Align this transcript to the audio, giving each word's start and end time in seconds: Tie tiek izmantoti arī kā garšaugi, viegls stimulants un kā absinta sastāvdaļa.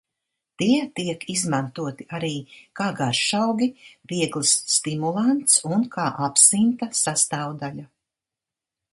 Tie 0.59 0.77
tiek 0.99 1.25
izmantoti 1.31 2.05
arī 2.19 2.31
kā 2.79 2.87
garšaugi, 2.99 3.67
viegls 4.13 4.53
stimulants 4.77 5.59
un 5.75 5.85
kā 5.97 6.07
absinta 6.29 6.89
sastāvdaļa. 7.01 7.85